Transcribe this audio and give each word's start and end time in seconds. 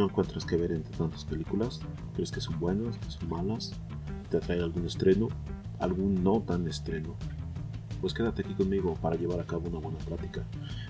¿No 0.00 0.06
encuentras 0.06 0.46
que 0.46 0.56
ver 0.56 0.72
entre 0.72 0.96
tantas 0.96 1.26
películas? 1.26 1.82
¿Crees 2.14 2.30
que 2.30 2.40
son 2.40 2.58
buenas, 2.58 2.96
que 2.96 3.10
son 3.10 3.28
malas? 3.28 3.74
¿Te 4.30 4.38
atrae 4.38 4.58
algún 4.58 4.86
estreno? 4.86 5.28
¿Algún 5.78 6.24
no 6.24 6.40
tan 6.40 6.66
estreno? 6.66 7.16
Pues 8.00 8.14
quédate 8.14 8.40
aquí 8.40 8.54
conmigo 8.54 8.94
para 8.94 9.16
llevar 9.16 9.40
a 9.40 9.44
cabo 9.44 9.68
una 9.68 9.78
buena 9.78 9.98
plática. 9.98 10.42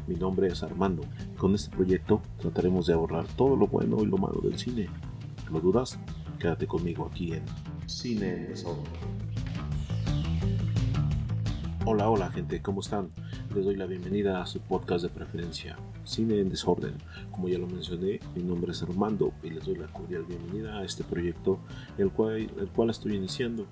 Mi 0.07 0.15
nombre 0.15 0.47
es 0.47 0.62
Armando 0.62 1.03
con 1.39 1.57
este 1.57 1.75
proyecto 1.75 2.23
trataremos 2.39 2.87
de 2.87 2.93
ahorrar 2.93 3.27
todo 3.27 3.57
lo 3.57 3.67
bueno 3.67 3.97
y 4.01 4.07
lo 4.07 4.17
malo 4.17 4.41
del 4.43 4.57
cine. 4.57 4.89
¿Lo 5.51 5.59
dudas? 5.59 5.99
Quédate 6.39 6.69
conmigo 6.69 7.11
aquí 7.11 7.33
en 7.33 7.43
Cine 7.87 8.53
en. 8.53 8.55
Hola, 11.84 12.09
hola 12.09 12.31
gente, 12.31 12.62
¿cómo 12.62 12.79
están? 12.79 13.11
Les 13.55 13.65
doy 13.65 13.75
la 13.75 13.87
bienvenida 13.87 14.41
a 14.41 14.47
su 14.47 14.61
podcast 14.61 15.03
de 15.03 15.09
preferencia, 15.09 15.77
Cine 16.05 16.39
en 16.39 16.51
Desorden. 16.51 16.95
Como 17.33 17.49
ya 17.49 17.59
lo 17.59 17.67
mencioné, 17.67 18.21
mi 18.37 18.45
nombre 18.45 18.71
es 18.71 18.81
Armando 18.81 19.33
y 19.43 19.51
les 19.51 19.65
doy 19.65 19.75
la 19.75 19.89
cordial 19.89 20.23
bienvenida 20.23 20.79
a 20.79 20.85
este 20.85 21.03
proyecto, 21.03 21.59
el 21.99 22.13
cual, 22.13 22.37
el 22.37 22.69
cual 22.69 22.91
estoy 22.91 23.17
iniciando. 23.17 23.67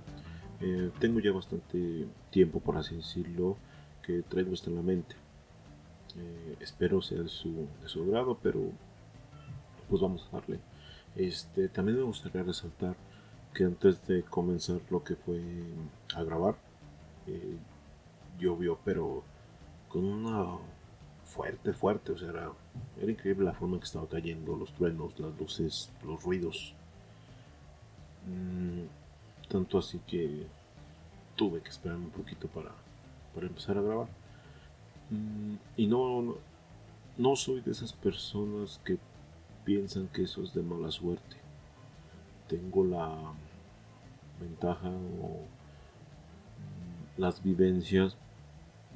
Eh, 0.60 0.90
tengo 0.98 1.20
ya 1.20 1.30
bastante 1.30 2.08
tiempo, 2.30 2.58
por 2.58 2.76
así 2.76 2.96
decirlo, 2.96 3.56
que 4.02 4.22
traigo 4.22 4.52
esto 4.52 4.68
en 4.68 4.76
la 4.76 4.82
mente. 4.82 5.14
Eh, 6.16 6.56
espero 6.58 7.00
sea 7.00 7.22
de 7.22 7.28
su, 7.28 7.68
de 7.80 7.88
su 7.88 8.02
agrado, 8.02 8.36
pero 8.42 8.60
pues 9.88 10.02
vamos 10.02 10.28
a 10.32 10.38
darle. 10.38 10.58
Este, 11.14 11.68
también 11.68 11.98
me 11.98 12.04
gustaría 12.04 12.42
resaltar 12.42 12.96
que 13.54 13.62
antes 13.62 14.04
de 14.08 14.24
comenzar 14.24 14.80
lo 14.90 15.04
que 15.04 15.14
fue 15.14 15.40
a 16.16 16.24
grabar, 16.24 16.56
eh, 17.28 17.56
llovió, 18.40 18.76
pero 18.84 19.22
con 19.88 20.04
una 20.04 20.58
fuerte, 21.24 21.72
fuerte, 21.72 22.12
o 22.12 22.18
sea, 22.18 22.30
era, 22.30 22.52
era, 23.00 23.10
increíble 23.10 23.44
la 23.44 23.52
forma 23.52 23.78
que 23.78 23.84
estaba 23.84 24.08
cayendo, 24.08 24.56
los 24.56 24.72
truenos, 24.72 25.18
las 25.18 25.38
luces, 25.38 25.90
los 26.04 26.22
ruidos. 26.22 26.74
Mm, 28.26 29.48
tanto 29.48 29.78
así 29.78 30.00
que 30.06 30.46
tuve 31.36 31.60
que 31.60 31.70
esperar 31.70 31.96
un 31.96 32.10
poquito 32.10 32.48
para, 32.48 32.70
para 33.34 33.46
empezar 33.46 33.78
a 33.78 33.82
grabar. 33.82 34.08
Mm, 35.10 35.54
y 35.76 35.86
no, 35.86 36.22
no, 36.22 36.34
no 37.16 37.36
soy 37.36 37.60
de 37.60 37.72
esas 37.72 37.92
personas 37.92 38.80
que 38.84 38.98
piensan 39.64 40.08
que 40.08 40.22
eso 40.22 40.42
es 40.42 40.54
de 40.54 40.62
mala 40.62 40.90
suerte. 40.90 41.36
Tengo 42.48 42.84
la 42.84 43.32
ventaja 44.40 44.88
o 44.88 45.42
mm, 46.58 47.20
las 47.20 47.42
vivencias 47.42 48.16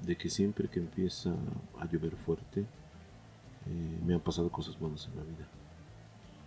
de 0.05 0.17
que 0.17 0.28
siempre 0.28 0.69
que 0.69 0.81
empieza 0.81 1.34
a 1.78 1.86
llover 1.86 2.17
fuerte, 2.17 2.61
eh, 2.61 3.98
me 4.05 4.14
han 4.14 4.20
pasado 4.20 4.50
cosas 4.50 4.78
buenas 4.78 5.06
en 5.06 5.17
la 5.17 5.22
vida. 5.22 5.47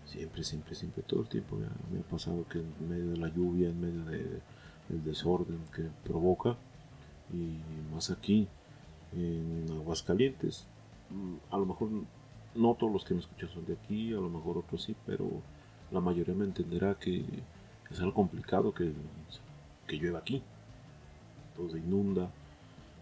Siempre, 0.05 0.43
siempre, 0.43 0.75
siempre, 0.75 1.03
todo 1.03 1.21
el 1.21 1.27
tiempo 1.27 1.55
me 1.55 1.65
ha, 1.65 1.71
me 1.91 1.99
ha 1.99 2.03
pasado 2.03 2.45
que 2.47 2.59
en 2.59 2.89
medio 2.89 3.11
de 3.11 3.17
la 3.17 3.29
lluvia, 3.29 3.69
en 3.69 3.81
medio 3.81 4.05
de, 4.05 4.41
del 4.89 5.03
desorden 5.03 5.59
que 5.73 5.83
provoca, 6.03 6.57
y 7.33 7.93
más 7.93 8.11
aquí, 8.11 8.47
en 9.13 9.65
Aguascalientes, 9.71 10.67
mm, 11.09 11.53
a 11.53 11.57
lo 11.57 11.65
mejor 11.65 11.89
no 12.55 12.73
todos 12.75 12.91
los 12.91 13.05
que 13.05 13.13
me 13.13 13.19
escuchan 13.19 13.49
son 13.49 13.65
de 13.65 13.73
aquí, 13.73 14.13
a 14.13 14.17
lo 14.17 14.29
mejor 14.29 14.57
otros 14.57 14.83
sí, 14.83 14.95
pero 15.05 15.25
la 15.91 16.01
mayoría 16.01 16.35
me 16.35 16.45
entenderá 16.45 16.95
que 16.95 17.25
es 17.89 17.99
algo 17.99 18.13
complicado 18.13 18.73
que, 18.73 18.93
que 19.87 19.97
llueva 19.97 20.19
aquí. 20.19 20.41
Todo 21.55 21.69
se 21.69 21.79
inunda, 21.79 22.29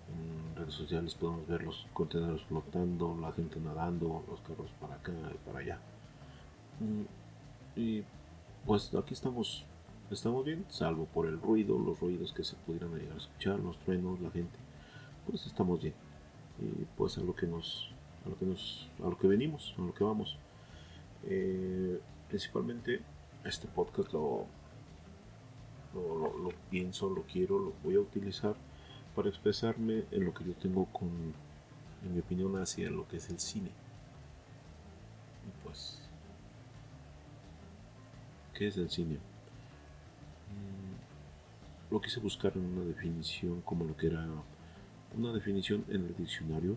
en 0.10 0.56
redes 0.56 0.74
sociales 0.74 1.16
podemos 1.16 1.48
ver 1.48 1.64
los 1.64 1.88
contenedores 1.94 2.44
flotando, 2.44 3.18
la 3.20 3.32
gente 3.32 3.60
nadando, 3.60 4.24
los 4.30 4.40
carros 4.42 4.72
para 4.80 4.96
acá 4.96 5.12
y 5.34 5.38
para 5.46 5.60
allá. 5.60 5.80
Mm, 6.80 7.80
y 7.80 8.04
pues 8.66 8.94
aquí 8.94 9.14
estamos, 9.14 9.66
estamos 10.12 10.46
bien, 10.46 10.66
salvo 10.70 11.06
por 11.06 11.28
el 11.28 11.40
ruido, 11.42 11.78
los 11.78 12.00
ruidos 12.00 12.34
que 12.34 12.44
se 12.44 12.56
pudieran 12.56 12.94
llegar 12.96 13.16
a 13.16 13.18
escuchar, 13.18 13.60
los 13.60 13.78
truenos, 13.80 14.20
la 14.22 14.32
gente, 14.32 14.58
pues 15.28 15.46
estamos 15.46 15.82
bien. 15.82 15.96
Y 16.60 16.86
pues 16.98 17.18
a 17.18 17.22
lo 17.22 17.36
que 17.36 17.48
nos, 17.48 17.92
a 18.26 18.30
lo 18.30 18.38
que 18.38 18.46
nos, 18.46 18.90
a 19.04 19.10
lo 19.10 19.18
que 19.18 19.28
venimos, 19.28 19.74
a 19.78 19.82
lo 19.82 19.94
que 19.94 20.04
vamos. 20.04 20.38
Eh, 21.26 22.00
principalmente 22.28 23.02
este 23.46 23.68
podcast 23.68 24.12
lo, 24.14 24.46
lo, 25.94 26.38
lo 26.38 26.50
pienso, 26.70 27.10
lo 27.10 27.24
quiero, 27.24 27.60
lo 27.60 27.74
voy 27.84 27.96
a 27.96 28.00
utilizar 28.00 28.56
para 29.16 29.30
expresarme 29.30 30.06
en 30.12 30.26
lo 30.26 30.34
que 30.34 30.44
yo 30.44 30.54
tengo 30.54 30.86
con, 30.86 31.10
en 32.04 32.14
mi 32.14 32.20
opinión, 32.20 32.60
hacia 32.62 32.90
lo 32.90 33.08
que 33.08 33.18
es 33.18 33.30
el 33.30 33.40
cine. 33.40 33.70
Y 35.48 35.64
pues, 35.64 36.00
¿qué 38.54 38.68
es 38.68 38.78
el 38.78 38.90
cine? 38.90 39.16
Mm, 40.50 41.92
lo 41.94 42.02
quise 42.02 42.20
buscar 42.20 42.54
en 42.56 42.66
una 42.66 42.86
definición 42.86 43.62
como 43.62 43.86
lo 43.86 43.96
que 43.96 44.08
era 44.08 44.26
una 45.16 45.32
definición 45.32 45.86
en 45.90 46.06
el 46.06 46.16
diccionario 46.16 46.76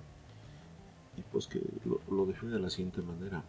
y 1.17 1.23
pues 1.33 1.47
que 1.47 1.63
lo, 1.87 2.01
lo 2.15 2.27
define 2.27 2.53
de 2.53 2.61
la 2.61 2.69
siguiente 2.69 3.01
manera. 3.01 3.43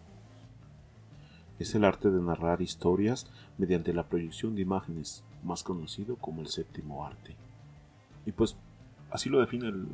Es 1.59 1.75
el 1.75 1.83
arte 1.83 2.09
de 2.09 2.21
narrar 2.21 2.61
historias 2.61 3.27
mediante 3.57 3.91
la 3.91 4.07
proyección 4.07 4.55
de 4.55 4.61
imágenes, 4.61 5.23
más 5.43 5.63
conocido 5.63 6.15
como 6.15 6.41
el 6.41 6.47
séptimo 6.47 7.05
arte. 7.05 7.35
Y 8.25 8.31
pues 8.31 8.55
Así 9.09 9.29
lo 9.29 9.39
define 9.39 9.69
el, 9.69 9.85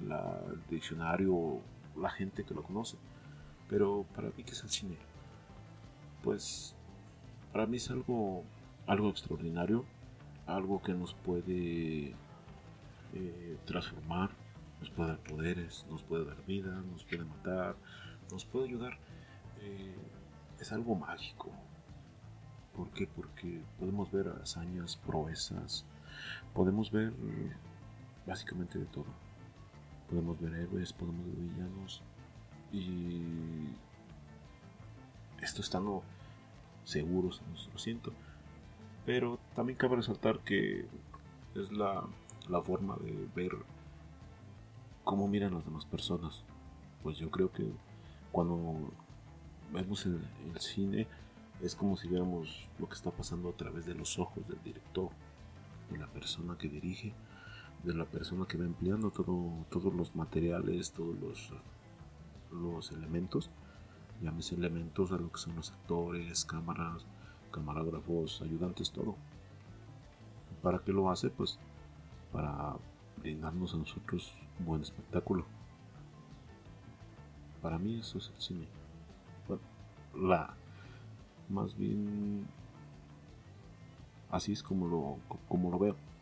diccionario, 0.69 1.59
la 1.95 2.09
gente 2.09 2.43
que 2.43 2.53
lo 2.53 2.63
conoce. 2.63 2.97
Pero 3.69 4.05
para 4.15 4.29
mí, 4.29 4.43
¿qué 4.43 4.51
es 4.51 4.63
el 4.63 4.69
cine? 4.69 4.97
Pues 6.23 6.75
para 7.51 7.65
mí 7.65 7.77
es 7.77 7.89
algo, 7.91 8.43
algo 8.87 9.09
extraordinario, 9.09 9.85
algo 10.47 10.81
que 10.81 10.93
nos 10.93 11.13
puede 11.13 12.13
eh, 13.13 13.57
transformar, 13.65 14.31
nos 14.79 14.89
puede 14.89 15.09
dar 15.09 15.19
poderes, 15.19 15.85
nos 15.89 16.01
puede 16.03 16.25
dar 16.25 16.43
vida, 16.45 16.81
nos 16.91 17.03
puede 17.03 17.25
matar, 17.25 17.75
nos 18.31 18.45
puede 18.45 18.67
ayudar. 18.67 18.97
Eh, 19.61 19.95
es 20.59 20.71
algo 20.71 20.95
mágico. 20.95 21.51
¿Por 22.75 22.89
qué? 22.89 23.07
Porque 23.07 23.61
podemos 23.79 24.11
ver 24.11 24.29
hazañas, 24.41 24.97
proezas, 24.97 25.85
podemos 26.53 26.91
ver 26.91 27.13
básicamente 28.25 28.79
de 28.79 28.85
todo. 28.85 29.05
Podemos 30.09 30.39
ver 30.39 30.53
héroes, 30.53 30.93
podemos 30.93 31.25
ver 31.25 31.35
villanos 31.35 32.01
y 32.71 33.67
esto 35.41 35.61
estando 35.61 36.03
seguros 36.85 37.41
en 37.43 37.49
nuestro 37.51 37.75
asiento. 37.75 38.13
Pero 39.05 39.39
también 39.55 39.77
cabe 39.77 39.97
resaltar 39.97 40.39
que 40.39 40.87
es 41.55 41.71
la, 41.71 42.03
la 42.49 42.61
forma 42.61 42.95
de 42.97 43.27
ver 43.35 43.51
cómo 45.03 45.27
miran 45.27 45.53
las 45.53 45.65
demás 45.65 45.85
personas. 45.85 46.43
Pues 47.01 47.17
yo 47.17 47.29
creo 47.29 47.51
que 47.51 47.69
cuando 48.31 48.91
vemos 49.73 50.05
el, 50.05 50.21
el, 50.53 50.59
cine 50.59 51.07
es 51.61 51.75
como 51.75 51.97
si 51.97 52.07
viéramos 52.07 52.69
lo 52.79 52.87
que 52.87 52.95
está 52.95 53.11
pasando 53.11 53.49
a 53.49 53.53
través 53.53 53.85
de 53.85 53.93
los 53.93 54.17
ojos 54.19 54.47
del 54.47 54.61
director, 54.63 55.09
de 55.91 55.97
la 55.97 56.07
persona 56.07 56.57
que 56.57 56.69
dirige 56.69 57.13
de 57.83 57.93
la 57.93 58.05
persona 58.05 58.45
que 58.45 58.57
va 58.57 58.65
empleando 58.65 59.11
todo, 59.11 59.65
todos 59.69 59.93
los 59.93 60.15
materiales, 60.15 60.91
todos 60.93 61.15
los, 61.19 61.51
los 62.51 62.91
elementos, 62.91 63.49
llámese 64.21 64.55
elementos 64.55 65.11
a 65.11 65.17
lo 65.17 65.31
que 65.31 65.37
son 65.37 65.55
los 65.55 65.71
actores, 65.71 66.45
cámaras, 66.45 67.05
camarógrafos, 67.51 68.41
ayudantes, 68.41 68.91
todo. 68.91 69.15
¿Para 70.61 70.79
qué 70.79 70.93
lo 70.93 71.11
hace? 71.11 71.29
Pues 71.29 71.59
para 72.31 72.75
brindarnos 73.17 73.73
a 73.73 73.77
nosotros 73.77 74.33
un 74.59 74.65
buen 74.65 74.81
espectáculo. 74.81 75.45
Para 77.61 77.77
mí 77.77 77.99
eso 77.99 78.17
es 78.17 78.31
el 78.33 78.41
cine. 78.41 78.67
Bueno, 79.47 79.61
la 80.15 80.55
más 81.49 81.77
bien 81.77 82.47
así 84.31 84.53
es 84.53 84.63
como 84.63 84.87
lo, 84.87 85.17
como 85.49 85.69
lo 85.69 85.77
veo 85.77 86.12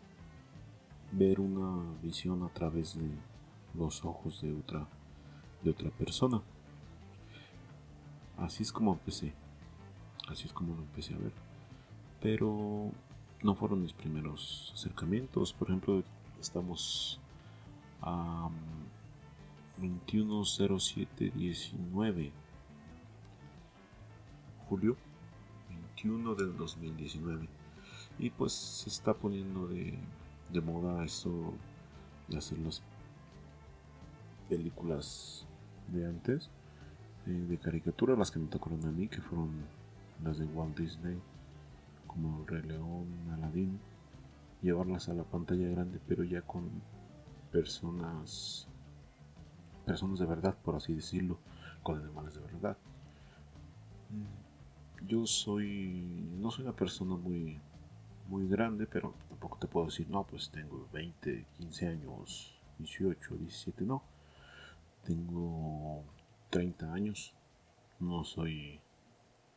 ver 1.11 1.39
una 1.39 1.83
visión 2.01 2.41
a 2.43 2.49
través 2.49 2.97
de 2.97 3.09
los 3.73 4.03
ojos 4.05 4.41
de 4.41 4.53
otra, 4.53 4.87
de 5.63 5.71
otra 5.71 5.89
persona. 5.91 6.41
Así 8.37 8.63
es 8.63 8.71
como 8.71 8.93
empecé. 8.93 9.33
Así 10.27 10.47
es 10.47 10.53
como 10.53 10.75
lo 10.75 10.81
empecé 10.81 11.13
a 11.13 11.17
ver. 11.17 11.33
Pero 12.21 12.91
no 13.43 13.55
fueron 13.55 13.81
mis 13.81 13.93
primeros 13.93 14.71
acercamientos. 14.73 15.53
Por 15.53 15.69
ejemplo, 15.69 16.03
estamos 16.39 17.19
a 18.01 18.49
210719 19.77 22.41
julio 24.71 24.95
21 25.69 26.35
del 26.35 26.55
2019 26.55 27.45
y 28.19 28.29
pues 28.29 28.53
se 28.53 28.89
está 28.89 29.13
poniendo 29.13 29.67
de 29.67 29.99
de 30.51 30.61
moda 30.61 31.03
eso 31.03 31.53
de 32.27 32.37
hacer 32.37 32.59
las 32.59 32.81
películas 34.49 35.45
de 35.87 36.05
antes, 36.05 36.49
eh, 37.27 37.31
de 37.31 37.57
caricatura, 37.57 38.15
las 38.15 38.31
que 38.31 38.39
me 38.39 38.47
tocaron 38.47 38.85
a 38.85 38.91
mí, 38.91 39.07
que 39.07 39.21
fueron 39.21 39.49
las 40.23 40.37
de 40.39 40.45
Walt 40.45 40.77
Disney, 40.77 41.19
como 42.07 42.41
El 42.41 42.47
Rey 42.47 42.63
León, 42.63 43.07
Aladdin, 43.33 43.79
llevarlas 44.61 45.09
a 45.09 45.13
la 45.13 45.23
pantalla 45.23 45.69
grande, 45.69 45.99
pero 46.07 46.23
ya 46.23 46.41
con 46.41 46.69
personas, 47.51 48.67
personas 49.85 50.19
de 50.19 50.25
verdad, 50.25 50.55
por 50.63 50.75
así 50.75 50.93
decirlo, 50.93 51.37
con 51.83 51.99
animales 51.99 52.35
de 52.35 52.41
verdad. 52.41 52.77
Mm, 54.09 55.07
yo 55.07 55.25
soy, 55.25 56.03
no 56.39 56.51
soy 56.51 56.65
una 56.65 56.75
persona 56.75 57.15
muy, 57.15 57.59
muy 58.31 58.47
grande, 58.47 58.87
pero 58.87 59.13
tampoco 59.27 59.57
te 59.57 59.67
puedo 59.67 59.87
decir, 59.87 60.09
no, 60.09 60.25
pues 60.25 60.49
tengo 60.49 60.87
20, 60.93 61.45
15 61.57 61.87
años, 61.87 62.57
18, 62.79 63.35
17, 63.35 63.83
no. 63.83 64.01
Tengo 65.05 66.03
30 66.49 66.93
años. 66.93 67.35
No 67.99 68.23
soy 68.23 68.79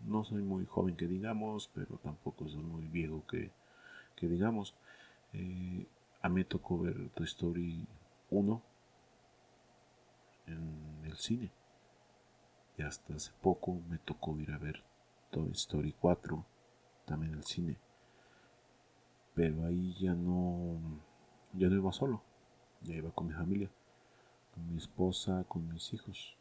no 0.00 0.24
soy 0.24 0.42
muy 0.42 0.66
joven 0.66 0.96
que 0.96 1.06
digamos, 1.06 1.70
pero 1.72 1.96
tampoco 1.98 2.48
soy 2.48 2.62
muy 2.62 2.86
viejo 2.88 3.24
que, 3.26 3.52
que 4.16 4.26
digamos. 4.26 4.74
Eh, 5.32 5.86
a 6.20 6.28
mí 6.28 6.36
me 6.36 6.44
tocó 6.44 6.78
ver 6.80 7.10
Toy 7.10 7.26
Story 7.26 7.86
1 8.30 8.62
en 10.48 11.00
el 11.04 11.16
cine. 11.16 11.52
Y 12.76 12.82
hasta 12.82 13.14
hace 13.14 13.30
poco 13.40 13.80
me 13.88 13.98
tocó 13.98 14.36
ir 14.38 14.50
a 14.50 14.58
ver 14.58 14.82
Toy 15.30 15.52
Story 15.52 15.92
4 15.92 16.44
también 17.06 17.32
en 17.32 17.38
el 17.38 17.44
cine. 17.44 17.78
Pero 19.34 19.66
ahí 19.66 19.94
ya 20.00 20.14
no, 20.14 20.78
ya 21.52 21.68
no 21.68 21.76
iba 21.76 21.92
solo, 21.92 22.22
ya 22.82 22.94
iba 22.94 23.10
con 23.10 23.26
mi 23.26 23.32
familia, 23.32 23.68
con 24.54 24.70
mi 24.70 24.78
esposa, 24.78 25.44
con 25.48 25.68
mis 25.72 25.92
hijos. 25.92 26.36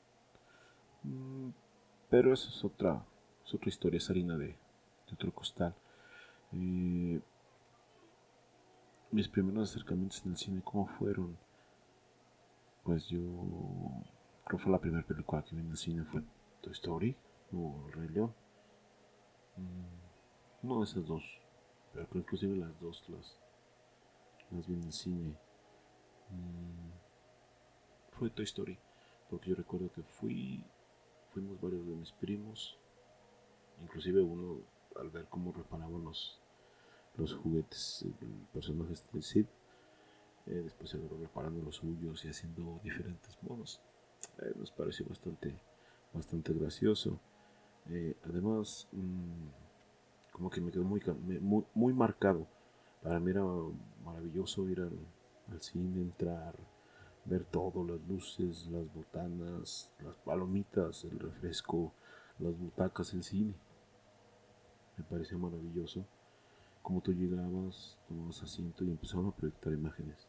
Mm, 1.04 1.50
pero 2.10 2.34
eso 2.34 2.50
es 2.50 2.64
otra, 2.64 3.04
es 3.46 3.54
otra 3.54 3.70
historia, 3.70 3.98
es 3.98 4.10
harina 4.10 4.38
de, 4.38 4.56
otro 5.12 5.32
costal. 5.34 5.76
Eh, 6.54 7.22
mis 9.12 9.28
primeros 9.28 9.70
acercamientos 9.70 10.24
en 10.26 10.32
el 10.32 10.38
cine, 10.38 10.62
¿cómo 10.64 10.88
fueron? 10.88 11.38
Pues 12.84 13.08
yo 13.08 13.20
creo 14.44 14.58
que 14.58 14.64
fue 14.64 14.72
la 14.72 14.80
primera 14.80 15.06
película 15.06 15.44
que 15.44 15.56
vi 15.56 15.62
en 15.62 15.72
el 15.72 15.78
cine 15.78 16.04
fue 16.04 16.22
Toy 16.62 16.74
Story 16.74 17.16
o 17.54 17.88
Rey 17.92 18.10
León. 18.10 18.34
Mm, 19.58 20.68
no 20.68 20.80
de 20.80 20.86
esas 20.86 21.06
dos, 21.06 21.24
pero 21.94 22.08
inclusive 22.14 22.56
las 22.56 22.80
dos 22.80 23.08
las, 23.10 23.40
las 24.52 24.68
vi 24.68 24.74
en 24.74 24.92
cine. 24.92 25.38
Mm, 26.30 26.92
fue 28.18 28.30
Toy 28.30 28.46
Story, 28.46 28.78
porque 29.30 29.50
yo 29.50 29.56
recuerdo 29.56 29.92
que 29.92 30.04
fui, 30.04 30.64
fuimos 31.34 31.60
varios 31.60 31.86
de 31.86 31.96
mis 31.96 32.12
primos 32.12 32.78
Inclusive 33.82 34.22
uno 34.22 34.62
al 34.96 35.10
ver 35.10 35.26
cómo 35.30 35.52
reparaban 35.52 36.04
los, 36.04 36.40
los 37.18 37.34
juguetes, 37.36 38.06
el 38.22 38.48
personaje 38.54 38.94
de 39.12 39.22
Sid, 39.22 39.46
eh, 40.46 40.62
después 40.64 40.90
se 40.90 40.98
reparando 40.98 41.62
los 41.62 41.78
suyos 41.78 42.24
y 42.26 42.30
haciendo 42.30 42.80
diferentes 42.84 43.42
modos. 43.42 43.82
Eh, 44.40 44.54
nos 44.56 44.72
pareció 44.72 45.06
bastante, 45.08 45.60
bastante 46.14 46.54
gracioso. 46.54 47.20
Eh, 47.90 48.16
además, 48.24 48.88
mm, 48.92 49.48
como 50.34 50.50
que 50.50 50.60
me 50.60 50.72
quedó 50.72 50.84
muy, 50.84 51.02
muy, 51.40 51.66
muy, 51.74 51.94
marcado. 51.94 52.46
Para 53.02 53.20
mí 53.20 53.32
era 53.32 53.44
maravilloso 54.04 54.68
ir 54.68 54.82
al, 54.82 55.00
al 55.52 55.62
cine, 55.62 56.02
entrar, 56.02 56.56
ver 57.26 57.46
todo, 57.46 57.86
las 57.86 58.06
luces, 58.08 58.68
las 58.68 58.94
botanas, 58.94 59.90
las 60.04 60.18
palomitas, 60.18 61.06
el 61.06 61.20
refresco, 61.20 61.94
las 62.40 62.58
butacas, 62.58 63.14
el 63.14 63.24
cine. 63.24 63.54
Me 64.98 65.04
parecía 65.06 65.38
maravilloso 65.38 66.06
como 66.84 67.00
tú 67.00 67.14
llegabas, 67.14 67.98
tomabas 68.10 68.44
asiento 68.44 68.84
y 68.84 68.92
empezaban 68.92 69.28
a 69.28 69.32
proyectar 69.32 69.72
imágenes. 69.72 70.28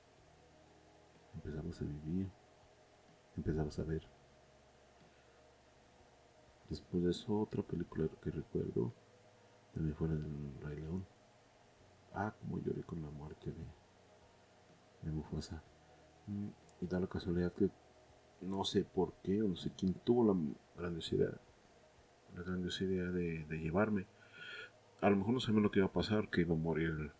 Empezabas 1.34 1.80
a 1.82 1.84
vivir, 1.84 2.30
empezabas 3.36 3.78
a 3.80 3.82
ver. 3.82 4.02
Después 6.70 7.02
de 7.02 7.10
eso, 7.10 7.40
otra 7.40 7.62
película 7.62 8.08
que 8.22 8.30
recuerdo 8.30 8.92
también 9.74 9.94
fue 9.96 10.08
el 10.08 10.54
Rey 10.62 10.80
León. 10.80 11.04
Ah, 12.14 12.32
como 12.40 12.58
lloré 12.60 12.82
con 12.82 13.02
la 13.02 13.10
muerte 13.10 13.50
de, 13.50 13.66
de 15.02 15.10
Mufasa. 15.10 15.62
Mm, 16.26 16.48
y 16.80 16.86
da 16.86 17.00
la 17.00 17.08
casualidad 17.08 17.52
que 17.52 17.70
no 18.40 18.64
sé 18.64 18.84
por 18.84 19.14
qué, 19.22 19.42
o 19.42 19.48
no 19.48 19.56
sé 19.56 19.72
quién 19.76 19.94
tuvo 20.04 20.32
la 20.32 20.40
grandiosidad 20.76 21.40
la 22.36 22.42
grandiosa 22.42 22.84
idea 22.84 23.04
de, 23.04 23.46
llevarme. 23.58 24.06
A 25.00 25.10
lo 25.10 25.16
mejor 25.16 25.34
no 25.34 25.40
sabemos 25.40 25.62
lo 25.62 25.70
que 25.70 25.80
iba 25.80 25.88
a 25.88 25.92
pasar, 25.92 26.28
que 26.28 26.42
iba 26.42 26.54
a 26.54 26.58
morir 26.58 27.12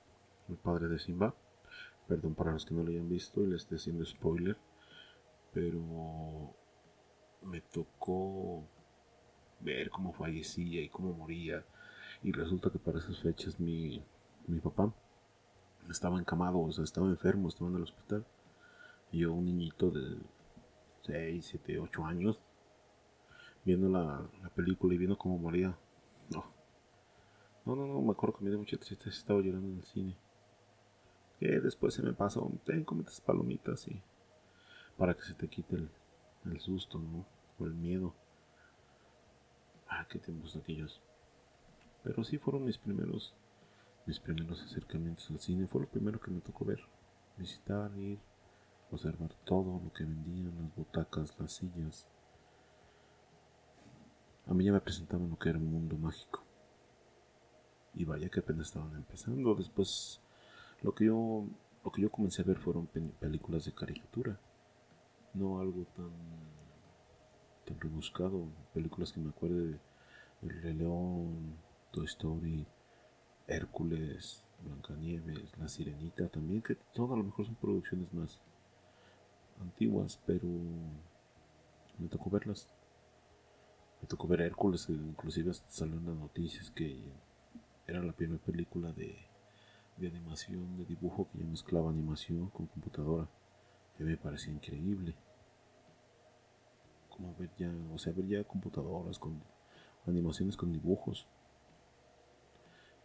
el, 0.49 0.57
padre 0.57 0.89
de 0.89 0.99
Simba. 0.99 1.35
Perdón 2.09 2.35
para 2.35 2.53
los 2.53 2.67
que 2.67 2.75
no 2.75 2.83
lo 2.83 2.91
hayan 2.91 3.09
visto 3.09 3.43
y 3.43 3.47
les 3.47 3.63
esté 3.63 3.77
haciendo 3.77 4.05
spoiler. 4.05 4.57
Pero 5.53 6.55
me 7.43 7.61
tocó 7.61 8.65
ver 9.61 9.91
cómo 9.91 10.13
fallecía 10.13 10.83
y 10.83 10.89
cómo 10.89 11.13
moría. 11.13 11.65
Y 12.25 12.33
resulta 12.33 12.71
que 12.71 12.79
para 12.79 12.99
esas 12.99 13.21
fechas 13.21 13.61
mi, 13.61 14.03
mi 14.47 14.59
papá 14.59 14.93
estaba 15.91 16.19
encamado, 16.19 16.59
o 16.59 16.73
sea, 16.73 16.83
estaba 16.83 17.07
enfermo, 17.09 17.49
estaba 17.49 17.69
en 17.69 17.77
el 17.77 17.83
hospital. 17.83 18.25
Y 19.13 19.21
yo, 19.21 19.33
un 19.35 19.45
niñito 19.45 19.91
de 19.91 20.17
6, 21.03 21.47
7, 21.47 21.79
8 21.81 22.05
años, 22.07 22.43
viendo 23.63 23.91
la, 23.91 24.27
película 24.55 24.95
y 24.95 24.99
viendo 24.99 25.19
cómo 25.19 25.37
moría. 25.37 25.77
No. 26.31 26.47
No, 27.67 27.77
no, 27.77 27.87
no, 27.87 28.01
me 28.01 28.13
acuerdo 28.13 28.39
que 28.39 28.45
me 28.45 28.51
dio 28.51 28.59
mucha 28.59 28.79
tristeza, 28.79 29.11
estaba 29.11 29.43
llorando 29.43 29.69
en 29.69 29.79
el 29.79 29.85
cine. 29.85 30.17
Que 31.39 31.61
después 31.61 31.93
se 31.93 32.03
me 32.03 32.15
pasó, 32.15 32.51
ten, 32.65 32.85
come 32.85 33.05
palomitas 33.27 33.87
y 33.89 34.03
para 34.97 35.15
que 35.15 35.23
se 35.23 35.35
te 35.35 35.49
quite 35.49 35.77
el, 36.47 36.61
susto, 36.61 36.99
¿no? 36.99 37.27
O 37.59 37.67
el 37.67 37.75
miedo. 37.75 38.15
Ah, 39.89 40.07
qué 40.09 40.19
tiempos 40.19 40.57
aquellos. 40.57 41.03
Pero 42.05 42.23
sí 42.23 42.39
fueron 42.39 42.65
mis 42.65 42.79
primeros, 42.79 43.35
mis 44.07 44.21
primeros 44.21 44.63
acercamientos 44.63 45.29
al 45.31 45.41
cine. 45.41 45.67
Fue 45.67 45.81
lo 45.81 45.89
primero 45.89 46.21
que 46.21 46.31
me 46.31 46.41
tocó 46.41 46.65
ver. 46.65 46.81
Visitar, 47.37 47.91
ir, 47.99 48.21
observar 48.93 49.35
todo 49.45 49.81
lo 49.83 49.93
que 49.93 50.05
vendían, 50.05 50.55
las 50.61 50.75
butacas, 50.77 51.35
las 51.41 51.53
sillas, 51.53 52.07
a 54.47 54.53
mí 54.53 54.65
ya 54.65 54.73
me 54.73 54.81
presentaban 54.81 55.31
lo 55.31 55.39
que 55.39 55.49
era 55.49 55.59
un 55.59 55.71
mundo 55.71 55.97
mágico. 55.97 56.43
Y 57.95 58.05
vaya 58.05 58.29
que 58.29 58.41
apenas 58.41 58.67
estaban 58.67 58.95
empezando. 58.95 59.55
Después 59.55 60.21
lo 60.83 60.95
que 60.95 61.07
yo 61.07 61.47
lo 61.85 61.93
que 61.93 62.03
yo 62.03 62.11
comencé 62.11 62.43
a 62.43 62.45
ver 62.45 62.59
fueron 62.59 62.87
películas 62.87 63.65
de 63.65 63.73
caricatura. 63.73 64.39
No 65.33 65.61
algo 65.61 65.85
tan 65.97 66.13
tan 67.65 67.81
rebuscado, 67.81 68.47
películas 68.75 69.13
que 69.13 69.21
me 69.21 69.31
acuerde 69.31 69.67
de 69.69 69.81
El 70.43 70.63
Rey 70.63 70.75
León, 70.75 71.57
Toy 71.95 72.07
Story, 72.07 72.67
Hércules, 73.47 74.45
Blancanieves, 74.65 75.57
La 75.59 75.69
Sirenita 75.69 76.29
también, 76.29 76.61
que 76.61 76.75
todas 76.93 77.13
a 77.13 77.17
lo 77.17 77.25
mejor 77.25 77.47
son 77.47 77.55
producciones 77.55 78.13
más 78.13 78.41
antiguas, 79.61 80.21
pero 80.27 80.49
me 81.99 82.09
tocó 82.09 82.31
verlas 82.31 82.69
me 84.05 84.09
tocó 84.09 84.29
ver 84.29 84.43
Hércules, 84.43 84.87
inclusive 84.91 85.55
salió 85.55 85.97
en 85.97 86.05
las 86.05 86.17
noticias 86.17 86.71
que 86.73 87.01
era 87.87 88.03
la 88.03 88.13
primera 88.13 88.39
película 88.39 88.93
de, 88.93 89.17
animación, 89.97 90.77
de 90.77 90.85
dibujo 90.85 91.27
que 91.33 91.39
ya 91.39 91.47
mezclaba 91.47 91.89
animación 91.89 92.51
con 92.51 92.67
computadora. 92.67 93.31
Que 93.97 94.05
me 94.05 94.19
parecía 94.19 94.53
increíble. 94.53 95.15
Como 97.09 97.35
ver 97.37 97.49
ya, 97.57 97.73
o 97.95 97.99
sea, 97.99 98.13
ver 98.13 98.27
ya 98.27 98.45
computadoras 98.45 99.19
con 99.19 99.43
animaciones 100.07 100.55
con 100.55 100.71
dibujos. 100.71 101.27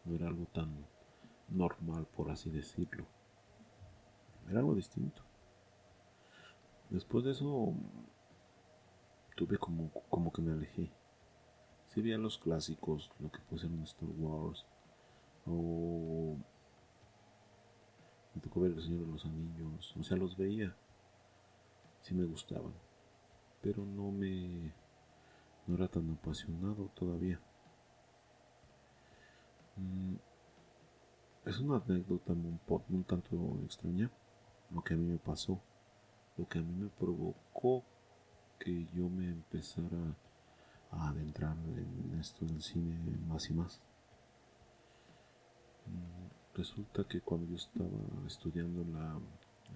No 0.09 0.15
era 0.15 0.27
algo 0.27 0.47
tan 0.47 0.87
normal, 1.49 2.07
por 2.07 2.31
así 2.31 2.49
decirlo. 2.49 3.05
Era 4.49 4.59
algo 4.59 4.73
distinto. 4.73 5.21
Después 6.89 7.23
de 7.23 7.31
eso 7.31 7.75
tuve 9.35 9.59
como, 9.59 9.91
como 10.09 10.33
que 10.33 10.41
me 10.41 10.53
alejé. 10.53 10.91
Si 11.85 12.01
veía 12.01 12.17
los 12.17 12.39
clásicos, 12.39 13.11
lo 13.19 13.31
que 13.31 13.39
ser 13.59 13.69
Star 13.83 14.09
Wars, 14.17 14.65
o 15.45 16.35
me 18.33 18.41
tocó 18.41 18.61
ver 18.61 18.71
El 18.71 18.81
Señor 18.81 19.05
de 19.05 19.11
los 19.11 19.25
Anillos, 19.25 19.95
o 19.95 20.03
sea, 20.03 20.17
los 20.17 20.35
veía, 20.35 20.75
sí 22.01 22.15
me 22.15 22.25
gustaban, 22.25 22.73
pero 23.61 23.85
no 23.85 24.11
me, 24.11 24.73
no 25.67 25.75
era 25.75 25.87
tan 25.87 26.09
apasionado 26.09 26.89
todavía. 26.95 27.39
Mm, 29.79 30.15
es 31.45 31.59
una 31.59 31.77
anécdota 31.77 32.33
un, 32.33 32.59
un 32.89 33.03
tanto 33.05 33.59
extraña, 33.63 34.11
lo 34.71 34.83
que 34.83 34.93
a 34.93 34.97
mí 34.97 35.05
me 35.05 35.17
pasó, 35.17 35.61
lo 36.37 36.47
que 36.47 36.59
a 36.59 36.61
mí 36.61 36.73
me 36.73 36.89
provocó 36.89 37.83
que 38.59 38.85
yo 38.93 39.09
me 39.09 39.29
empezara 39.29 40.15
a 40.91 41.09
adentrar 41.09 41.55
en 41.57 42.19
esto 42.19 42.45
del 42.45 42.61
cine 42.61 42.97
más 43.27 43.49
y 43.49 43.53
más. 43.53 43.81
Mm, 45.85 46.57
resulta 46.57 47.03
que 47.05 47.21
cuando 47.21 47.47
yo 47.47 47.55
estaba 47.55 47.87
estudiando 48.27 48.81
en 48.81 48.93
la, 48.93 49.19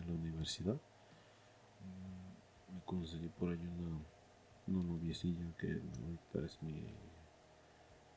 universidad, 0.07 0.75
mm, 0.75 2.75
me 2.75 2.81
conseguí 2.85 3.29
por 3.29 3.51
ahí 3.51 3.67
una, 3.67 3.99
una 4.67 4.83
noviecilla 4.83 5.55
que 5.57 5.71
ahorita 5.71 6.45
es 6.45 6.61
mi 6.61 6.93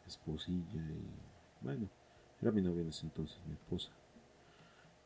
esposilla 0.06 0.80
y 0.80 1.35
bueno, 1.60 1.88
era 2.40 2.52
mi 2.52 2.62
novia 2.62 2.82
en 2.82 2.88
ese 2.88 3.06
entonces, 3.06 3.40
mi 3.46 3.54
esposa. 3.54 3.90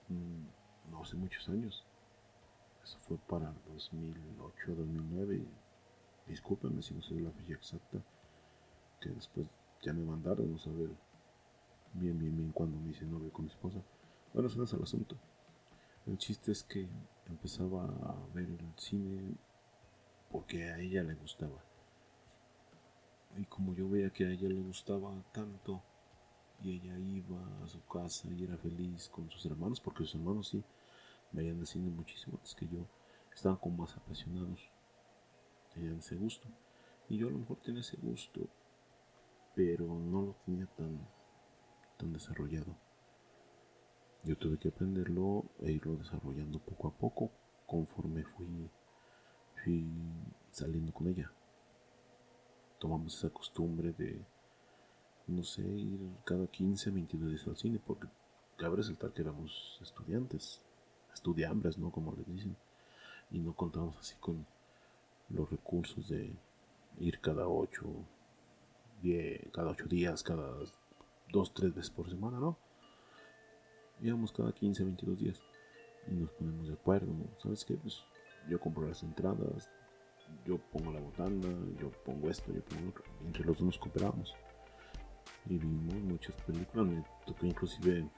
Mm, 0.09 0.91
no 0.91 1.03
hace 1.03 1.17
muchos 1.17 1.49
años. 1.49 1.85
Eso 2.83 2.99
fue 3.01 3.17
para 3.19 3.53
2008, 3.69 4.75
2009. 4.75 5.45
discúlpenme 6.27 6.83
si 6.83 6.95
no 6.95 7.03
sé 7.03 7.15
la 7.21 7.31
fecha 7.31 7.55
exacta. 7.55 7.99
Que 9.01 9.11
después 9.11 9.47
ya 9.83 9.93
me 9.93 10.05
mandaron 10.05 10.55
a 10.55 10.59
saber 10.59 10.91
bien, 11.95 12.19
bien, 12.19 12.37
bien 12.37 12.53
cuando 12.53 12.79
me 12.79 12.91
hice 12.91 13.05
novio 13.05 13.33
con 13.33 13.47
mi 13.47 13.51
esposa. 13.51 13.83
Bueno, 14.33 14.49
ese 14.49 14.59
no 14.59 14.65
es 14.65 14.73
el 14.73 14.83
asunto. 14.83 15.17
El 16.07 16.19
chiste 16.19 16.53
es 16.53 16.65
que 16.65 16.89
empezaba 17.27 17.85
a 17.85 18.17
ver 18.35 18.49
el 18.49 18.73
cine 18.77 19.37
porque 20.31 20.71
a 20.71 20.79
ella 20.79 21.03
le 21.03 21.15
gustaba. 21.15 21.63
Y 23.37 23.45
como 23.45 23.75
yo 23.75 23.89
veía 23.89 24.11
que 24.11 24.27
a 24.27 24.31
ella 24.31 24.49
le 24.49 24.61
gustaba 24.61 25.13
tanto, 25.33 25.83
y 26.63 26.77
ella 26.77 26.99
iba 26.99 27.41
a 27.65 27.69
su 27.69 27.85
casa 27.87 28.29
y 28.31 28.45
era 28.45 28.57
feliz 28.57 29.09
con 29.09 29.31
sus 29.31 29.45
hermanos, 29.47 29.81
porque 29.81 30.05
sus 30.05 30.17
hermanos 30.17 30.49
sí 30.49 30.63
veían 31.33 31.59
el 31.59 31.67
cine 31.67 31.91
muchísimo 31.91 32.37
antes 32.37 32.55
que 32.55 32.69
yo, 32.69 32.87
estaban 33.35 33.59
como 33.59 33.79
más 33.79 33.97
apasionados, 33.97 34.71
tenían 35.73 35.99
ese 35.99 36.17
gusto. 36.17 36.49
Y 37.09 37.19
yo 37.19 37.29
a 37.29 37.31
lo 37.31 37.39
mejor 37.39 37.59
tenía 37.59 37.81
ese 37.81 37.97
gusto, 37.97 38.41
pero 39.55 39.87
no 39.87 40.23
lo 40.23 40.33
tenía 40.45 40.67
tan, 40.67 41.01
tan 41.97 42.13
desarrollado. 42.13 42.77
Yo 44.23 44.37
tuve 44.37 44.59
que 44.59 44.69
aprenderlo 44.69 45.45
e 45.61 45.73
irlo 45.73 45.97
desarrollando 45.97 46.59
poco 46.59 46.89
a 46.89 46.93
poco 46.93 47.31
conforme 47.67 48.23
fui, 48.25 48.71
fui 49.65 49.87
saliendo 50.51 50.93
con 50.93 51.09
ella. 51.09 51.33
Tomamos 52.79 53.17
esa 53.17 53.31
costumbre 53.31 53.93
de 53.93 54.23
no 55.31 55.43
sé, 55.43 55.63
ir 55.63 56.01
cada 56.25 56.47
15, 56.47 56.91
22 56.91 57.31
días 57.31 57.47
al 57.47 57.57
cine, 57.57 57.81
porque 57.85 58.09
cabe 58.57 58.77
resaltar 58.77 59.13
que 59.13 59.23
éramos 59.23 59.79
estudiantes, 59.83 60.61
estudiambres, 61.13 61.79
¿no? 61.79 61.91
Como 61.91 62.15
les 62.15 62.27
dicen, 62.27 62.57
y 63.31 63.39
no 63.39 63.55
contamos 63.55 63.97
así 63.99 64.15
con 64.21 64.47
los 65.29 65.51
recursos 65.51 66.09
de 66.09 66.33
ir 66.99 67.21
cada 67.21 67.49
8, 67.49 67.83
10, 69.03 69.51
cada 69.53 69.71
8 69.71 69.87
días, 69.87 70.23
cada 70.23 70.53
2, 71.33 71.55
3 71.55 71.75
veces 71.75 71.91
por 71.91 72.11
semana, 72.11 72.39
¿no? 72.39 72.57
Íbamos 74.03 74.33
cada 74.33 74.53
15, 74.53 74.85
22 74.85 75.19
días 75.19 75.43
y 76.09 76.15
nos 76.15 76.31
ponemos 76.31 76.69
de 76.69 76.75
acuerdo, 76.75 77.13
¿no? 77.13 77.27
¿Sabes 77.39 77.65
qué? 77.65 77.75
Pues 77.75 78.03
yo 78.49 78.59
compro 78.59 78.87
las 78.87 79.03
entradas, 79.03 79.71
yo 80.45 80.59
pongo 80.59 80.93
la 80.93 81.01
botana, 81.01 81.49
yo 81.79 81.91
pongo 82.05 82.31
esto, 82.31 82.53
yo 82.53 82.63
pongo 82.65 82.91
otro. 82.91 83.05
entre 83.25 83.45
los 83.45 83.59
dos 83.59 83.67
nos 83.67 83.79
cooperamos 83.79 84.35
y 85.47 85.59
vimos 85.59 85.95
muchas 85.95 86.35
películas. 86.43 86.87
Me 86.87 87.05
tocó 87.27 87.47
inclusive 87.47 88.09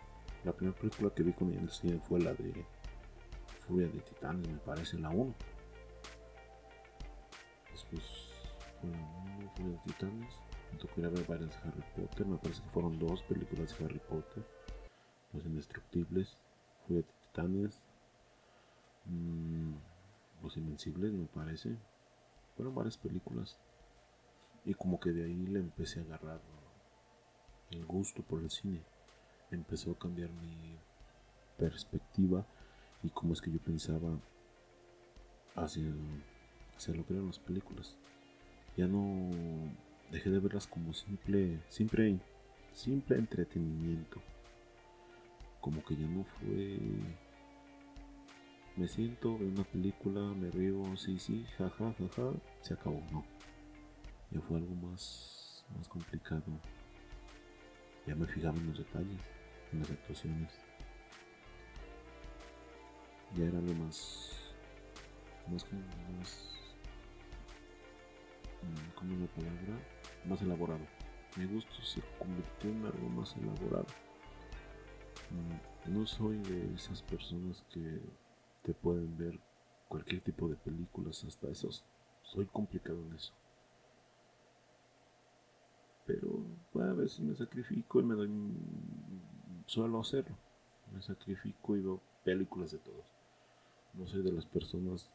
la 0.44 0.52
primera 0.52 0.76
película 0.76 1.10
que 1.14 1.22
vi 1.22 1.32
con 1.32 1.52
el 1.52 1.70
cine 1.70 2.00
fue 2.00 2.20
la 2.20 2.32
de 2.34 2.64
Furia 3.60 3.86
de 3.88 4.00
Titanes, 4.00 4.48
me 4.48 4.58
parece 4.58 4.98
la 4.98 5.10
1. 5.10 5.34
Después 7.70 8.02
fue 8.80 8.90
la 8.90 8.98
1, 9.38 9.52
Furia 9.54 9.72
de 9.72 9.78
Titanes. 9.86 10.34
Me 10.72 10.78
tocó 10.78 11.00
ir 11.00 11.06
a 11.06 11.10
ver 11.10 11.26
varias 11.26 11.50
de 11.50 11.68
Harry 11.68 11.84
Potter, 11.96 12.26
me 12.26 12.38
parece 12.38 12.62
que 12.62 12.70
fueron 12.70 12.98
dos 12.98 13.22
películas 13.22 13.78
de 13.78 13.84
Harry 13.84 14.00
Potter. 14.00 14.44
Los 15.32 15.44
Indestructibles, 15.46 16.36
Furia 16.86 17.02
de 17.02 17.08
Titanes, 17.20 17.82
mmm, 19.04 19.74
Los 20.42 20.56
Invencibles, 20.56 21.12
me 21.12 21.26
parece. 21.26 21.76
Fueron 22.56 22.74
varias 22.74 22.96
películas. 22.96 23.58
Y 24.64 24.74
como 24.74 24.98
que 24.98 25.10
de 25.10 25.24
ahí 25.24 25.46
le 25.46 25.60
empecé 25.60 26.00
a 26.00 26.02
agarrar 26.02 26.40
el 27.72 27.84
gusto 27.86 28.22
por 28.22 28.40
el 28.40 28.50
cine. 28.50 28.82
Empezó 29.50 29.92
a 29.92 29.98
cambiar 29.98 30.30
mi 30.30 30.76
perspectiva 31.58 32.44
y 33.02 33.10
cómo 33.10 33.32
es 33.32 33.40
que 33.40 33.50
yo 33.50 33.58
pensaba 33.58 34.18
hacia, 35.54 35.92
hacia 36.76 36.94
lo 36.94 37.06
que 37.06 37.14
eran 37.14 37.26
las 37.26 37.38
películas. 37.38 37.96
Ya 38.76 38.86
no 38.86 39.30
dejé 40.10 40.30
de 40.30 40.38
verlas 40.38 40.66
como 40.66 40.92
simple, 40.94 41.60
simple, 41.68 42.18
simple 42.72 43.16
entretenimiento. 43.16 44.20
Como 45.60 45.84
que 45.84 45.96
ya 45.96 46.06
no 46.06 46.24
fue. 46.24 46.78
Me 48.76 48.88
siento, 48.88 49.36
veo 49.38 49.48
una 49.48 49.64
película, 49.64 50.20
me 50.20 50.50
río, 50.50 50.96
sí, 50.96 51.18
sí, 51.18 51.44
jaja, 51.58 51.94
jaja, 51.98 52.32
se 52.62 52.74
acabó, 52.74 53.02
no. 53.12 53.22
Ya 54.30 54.40
fue 54.40 54.56
algo 54.56 54.74
más, 54.76 55.66
más 55.76 55.88
complicado. 55.88 56.42
Ya 58.06 58.16
me 58.16 58.26
fijaba 58.26 58.56
en 58.58 58.66
los 58.68 58.78
detalles, 58.78 59.20
en 59.72 59.80
las 59.80 59.90
actuaciones. 59.90 60.52
Ya 63.36 63.44
era 63.44 63.60
lo 63.60 63.74
más. 63.74 64.30
más 65.50 65.64
como. 65.64 65.80
más. 66.18 66.48
Mm, 68.62 68.94
¿Cómo 68.96 69.14
es 69.14 69.20
la 69.20 69.26
palabra? 69.28 69.78
Más 70.24 70.42
elaborado. 70.42 70.86
Mi 71.36 71.46
gusto 71.46 71.80
se 71.82 72.02
convirtió 72.18 72.70
en 72.70 72.86
algo 72.86 73.08
más 73.08 73.36
elaborado. 73.36 73.86
Mm, 75.30 75.94
no 75.94 76.06
soy 76.06 76.38
de 76.38 76.74
esas 76.74 77.02
personas 77.02 77.64
que 77.70 78.00
te 78.62 78.74
pueden 78.74 79.16
ver 79.16 79.38
cualquier 79.88 80.20
tipo 80.22 80.48
de 80.48 80.56
películas, 80.56 81.24
hasta 81.24 81.48
esos. 81.48 81.84
Soy 82.22 82.46
complicado 82.46 83.00
en 83.00 83.14
eso 83.14 83.32
pero 86.82 86.94
a 86.94 86.96
veces 86.96 87.20
me 87.20 87.36
sacrifico 87.36 88.00
y 88.00 88.02
me 88.02 88.16
doy 88.16 88.28
suelo 89.66 90.00
hacerlo 90.00 90.36
me 90.92 91.00
sacrifico 91.00 91.76
y 91.76 91.80
veo 91.80 92.00
películas 92.24 92.72
de 92.72 92.78
todos. 92.78 93.06
No 93.94 94.06
soy 94.08 94.22
de 94.22 94.32
las 94.32 94.44
personas 94.44 95.08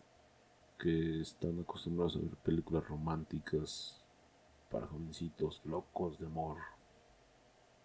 que 0.79 1.19
están 1.21 1.59
acostumbradas 1.59 2.15
a 2.15 2.19
ver 2.19 2.36
películas 2.38 2.88
románticas 2.88 4.01
para 4.71 4.88
jovencitos 4.88 5.62
locos 5.65 6.17
de 6.19 6.25
amor. 6.25 6.57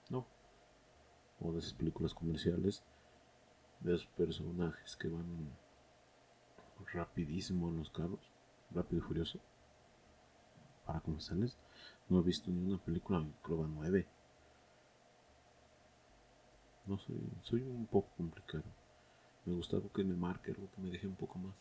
No. 0.08 0.26
O 1.40 1.52
de 1.52 1.58
esas 1.58 1.74
películas 1.74 2.14
comerciales 2.14 2.84
de 3.80 3.96
esos 3.96 4.06
personajes 4.06 4.96
que 4.96 5.08
van 5.08 5.50
rapidísimo 6.94 7.68
en 7.68 7.78
los 7.78 7.90
carros 7.90 8.30
rápido 8.70 9.02
y 9.02 9.04
furioso 9.04 9.40
para 10.86 11.00
comerciales 11.00 11.58
no 12.12 12.20
he 12.20 12.22
visto 12.22 12.50
ni 12.50 12.60
una 12.60 12.76
película 12.76 13.18
en 13.18 13.32
Clova 13.42 13.66
9. 13.66 14.06
No 16.86 16.98
sé, 16.98 17.14
soy 17.42 17.62
un 17.62 17.86
poco 17.86 18.08
complicado. 18.16 18.64
Me 19.46 19.54
gusta 19.54 19.76
algo 19.76 19.90
que 19.90 20.04
me 20.04 20.14
marque, 20.14 20.50
algo 20.50 20.70
que 20.70 20.82
me 20.82 20.90
deje 20.90 21.06
un 21.06 21.16
poco 21.16 21.38
más. 21.38 21.54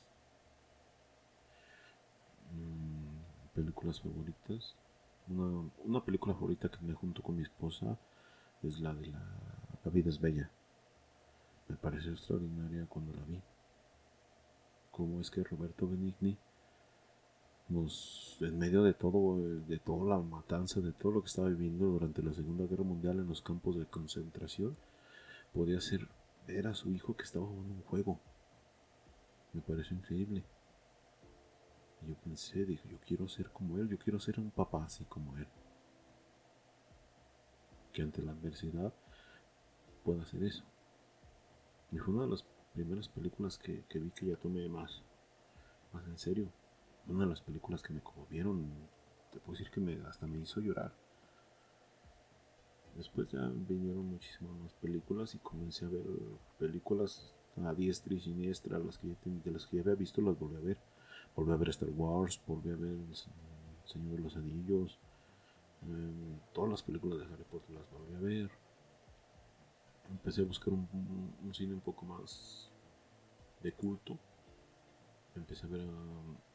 Mm, 2.51 3.53
películas 3.55 4.01
favoritas. 4.01 4.75
Una, 5.29 5.69
una, 5.85 6.03
película 6.03 6.33
favorita 6.33 6.69
que 6.69 6.81
me 6.81 6.93
junto 6.95 7.21
con 7.21 7.37
mi 7.37 7.43
esposa 7.43 7.97
es 8.61 8.79
la 8.81 8.93
de 8.93 9.07
la, 9.07 9.23
la 9.85 9.91
vida 9.91 10.09
es 10.09 10.19
bella. 10.19 10.51
Me 11.69 11.77
pareció 11.77 12.11
extraordinaria 12.11 12.85
cuando 12.87 13.13
la 13.13 13.23
vi. 13.23 13.41
Cómo 14.91 15.21
es 15.21 15.31
que 15.31 15.43
Roberto 15.45 15.87
Benigni 15.87 16.37
en 18.41 18.59
medio 18.59 18.83
de 18.83 18.93
todo, 18.93 19.37
de 19.37 19.79
toda 19.79 20.17
la 20.17 20.21
matanza, 20.21 20.81
de 20.81 20.91
todo 20.91 21.13
lo 21.13 21.21
que 21.21 21.27
estaba 21.27 21.47
viviendo 21.47 21.85
durante 21.85 22.21
la 22.21 22.33
Segunda 22.33 22.65
Guerra 22.65 22.83
Mundial 22.83 23.19
en 23.19 23.27
los 23.27 23.41
campos 23.41 23.77
de 23.77 23.85
concentración, 23.85 24.75
podía 25.53 25.79
ser 25.79 26.07
ver 26.47 26.67
a 26.67 26.73
su 26.73 26.91
hijo 26.91 27.15
que 27.15 27.23
estaba 27.23 27.45
jugando 27.45 27.75
un 27.75 27.83
juego. 27.83 28.19
Me 29.53 29.61
pareció 29.61 29.95
increíble. 29.95 30.43
Y 32.01 32.09
yo 32.09 32.15
pensé, 32.15 32.65
dije, 32.65 32.89
yo 32.89 32.97
quiero 33.05 33.27
ser 33.29 33.49
como 33.51 33.77
él, 33.77 33.87
yo 33.87 33.97
quiero 33.97 34.19
ser 34.19 34.39
un 34.39 34.51
papá 34.51 34.83
así 34.83 35.05
como 35.05 35.37
él. 35.37 35.47
Que 37.93 38.01
ante 38.01 38.21
la 38.21 38.31
adversidad 38.31 38.93
pueda 40.03 40.23
hacer 40.23 40.43
eso. 40.43 40.63
Y 41.91 41.97
fue 41.99 42.13
una 42.13 42.23
de 42.23 42.31
las 42.31 42.43
primeras 42.73 43.07
películas 43.07 43.57
que, 43.57 43.85
que 43.87 43.99
vi 43.99 44.11
que 44.11 44.25
ya 44.25 44.35
tomé 44.35 44.67
más, 44.67 45.03
más 45.93 46.05
en 46.07 46.17
serio 46.17 46.51
una 47.07 47.23
de 47.23 47.29
las 47.29 47.41
películas 47.41 47.81
que 47.81 47.93
me 47.93 48.01
conmovieron, 48.01 48.69
te 49.31 49.39
puedo 49.39 49.57
decir 49.57 49.71
que 49.71 49.79
me, 49.79 49.93
hasta 50.07 50.27
me 50.27 50.39
hizo 50.39 50.59
llorar. 50.59 50.93
Después 52.95 53.31
ya 53.31 53.47
vinieron 53.47 54.05
muchísimas 54.05 54.53
más 54.57 54.73
películas 54.73 55.33
y 55.33 55.39
comencé 55.39 55.85
a 55.85 55.89
ver 55.89 56.03
películas 56.59 57.33
a 57.63 57.73
diestra 57.73 58.13
y 58.13 58.19
siniestra, 58.19 58.79
las 58.79 58.97
que 58.97 59.07
de 59.07 59.51
las 59.51 59.65
que 59.65 59.77
ya 59.77 59.81
había 59.83 59.95
visto 59.95 60.21
las 60.21 60.37
volví 60.37 60.57
a 60.57 60.59
ver. 60.59 60.77
Volví 61.35 61.51
a 61.51 61.55
ver 61.55 61.69
Star 61.69 61.89
Wars, 61.89 62.41
volví 62.45 62.69
a 62.69 62.75
ver 62.75 62.97
Señor 63.85 64.17
de 64.17 64.23
los 64.23 64.35
Anillos, 64.35 64.99
em, 65.83 66.39
todas 66.53 66.69
las 66.69 66.83
películas 66.83 67.19
de 67.19 67.25
Harry 67.25 67.43
Potter 67.43 67.71
las 67.71 67.89
volví 67.91 68.15
a 68.15 68.19
ver. 68.19 68.51
Empecé 70.09 70.41
a 70.41 70.45
buscar 70.45 70.73
un, 70.73 70.87
un 71.41 71.53
cine 71.53 71.73
un 71.73 71.81
poco 71.81 72.05
más 72.05 72.71
de 73.63 73.71
culto. 73.71 74.19
Empecé 75.35 75.65
a 75.65 75.69
ver 75.69 75.81
a 75.81 76.50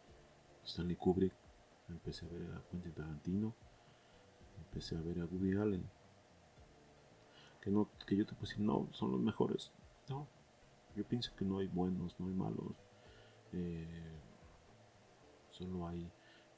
Stanley 0.67 0.97
Kubrick, 0.97 1.33
empecé 1.89 2.27
a 2.27 2.29
ver 2.29 2.43
a 2.53 2.63
Quentin 2.69 2.93
Tarantino, 2.93 3.55
empecé 4.59 4.97
a 4.97 5.01
ver 5.01 5.21
a 5.21 5.25
Woody 5.25 5.57
Allen. 5.57 5.89
Que, 7.61 7.71
no, 7.71 7.89
que 8.07 8.17
yo 8.17 8.27
te 8.27 8.33
puedo 8.33 8.49
decir, 8.49 8.61
no, 8.61 8.89
son 8.93 9.13
los 9.13 9.21
mejores. 9.21 9.73
No, 10.09 10.27
yo 10.95 11.05
pienso 11.05 11.35
que 11.37 11.45
no 11.45 11.59
hay 11.59 11.69
buenos, 11.69 12.19
no 12.19 12.27
hay 12.27 12.35
malos. 12.35 12.83
Eh, 13.53 14.21
solo 15.51 15.87
hay 15.87 16.11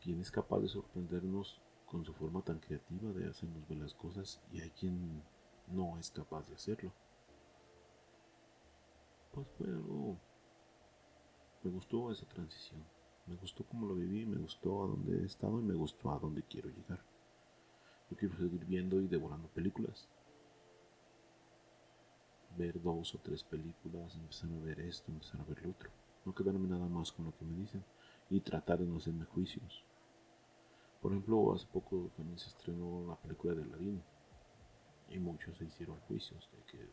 quien 0.02 0.20
es 0.20 0.30
capaz 0.30 0.60
de 0.60 0.68
sorprendernos 0.68 1.60
con 1.86 2.04
su 2.04 2.12
forma 2.12 2.42
tan 2.42 2.58
creativa 2.58 3.10
de 3.12 3.28
hacernos 3.28 3.66
ver 3.68 3.78
las 3.78 3.94
cosas 3.94 4.40
y 4.52 4.60
hay 4.60 4.70
quien 4.70 5.22
no 5.68 5.98
es 5.98 6.10
capaz 6.10 6.48
de 6.48 6.54
hacerlo. 6.54 6.92
Pues 9.32 9.46
fue 9.56 9.66
algo... 9.68 10.18
Me 11.62 11.70
gustó 11.70 12.10
esa 12.12 12.26
transición. 12.26 12.97
Me 13.28 13.36
gustó 13.36 13.64
cómo 13.64 13.86
lo 13.86 13.94
viví, 13.94 14.24
me 14.24 14.38
gustó 14.38 14.84
a 14.84 14.86
donde 14.86 15.20
he 15.20 15.26
estado 15.26 15.60
y 15.60 15.62
me 15.62 15.74
gustó 15.74 16.10
a 16.10 16.18
donde 16.18 16.42
quiero 16.42 16.70
llegar. 16.70 17.00
Yo 18.10 18.16
quiero 18.16 18.36
seguir 18.36 18.64
viendo 18.64 19.00
y 19.00 19.06
devorando 19.06 19.48
películas. 19.48 20.08
Ver 22.56 22.80
dos 22.80 23.14
o 23.14 23.18
tres 23.18 23.44
películas, 23.44 24.14
empezar 24.14 24.50
a 24.50 24.64
ver 24.64 24.80
esto, 24.80 25.12
empezar 25.12 25.40
a 25.42 25.44
ver 25.44 25.62
lo 25.62 25.70
otro. 25.70 25.90
No 26.24 26.34
quedarme 26.34 26.68
nada 26.68 26.88
más 26.88 27.12
con 27.12 27.26
lo 27.26 27.36
que 27.36 27.44
me 27.44 27.58
dicen 27.58 27.84
y 28.30 28.40
tratar 28.40 28.78
de 28.78 28.86
no 28.86 28.96
hacerme 28.96 29.26
juicios. 29.26 29.84
Por 31.02 31.12
ejemplo, 31.12 31.52
hace 31.52 31.66
poco 31.66 32.10
también 32.16 32.38
se 32.38 32.48
estrenó 32.48 33.06
la 33.06 33.16
película 33.16 33.54
de 33.54 33.62
Aladdin 33.62 34.02
y 35.10 35.18
muchos 35.18 35.56
se 35.58 35.64
hicieron 35.64 36.00
juicios 36.00 36.50
de 36.50 36.62
que 36.64 36.88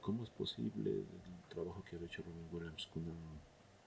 cómo 0.00 0.24
es 0.24 0.30
posible 0.30 0.90
el 0.90 1.48
trabajo 1.48 1.82
que 1.84 1.94
había 1.96 2.08
hecho 2.08 2.22
Robin 2.22 2.48
Williams 2.52 2.88
con 2.92 3.04